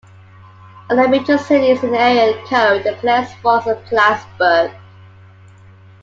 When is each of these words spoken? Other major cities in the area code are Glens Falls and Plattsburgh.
Other 0.89 1.07
major 1.07 1.37
cities 1.37 1.83
in 1.83 1.91
the 1.91 1.99
area 1.99 2.33
code 2.47 2.87
are 2.87 2.99
Glens 3.01 3.31
Falls 3.35 3.67
and 3.67 3.77
Plattsburgh. 3.85 4.71